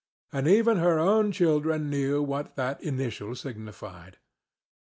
And 0.33 0.47
even 0.47 0.77
her 0.77 0.97
own 0.97 1.31
children 1.31 1.91
knew 1.91 2.23
what 2.23 2.55
that 2.55 2.81
initial 2.83 3.35
signified. 3.35 4.17